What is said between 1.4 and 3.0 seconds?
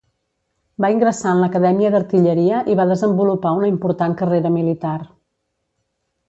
l'Acadèmia d'Artilleria i va